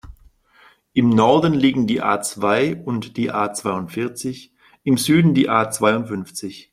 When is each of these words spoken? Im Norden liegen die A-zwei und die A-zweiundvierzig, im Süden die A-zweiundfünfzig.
Im 0.93 1.09
Norden 1.09 1.53
liegen 1.53 1.85
die 1.85 2.01
A-zwei 2.01 2.75
und 2.75 3.17
die 3.17 3.29
A-zweiundvierzig, 3.31 4.51
im 4.83 4.97
Süden 4.97 5.35
die 5.35 5.47
A-zweiundfünfzig. 5.47 6.69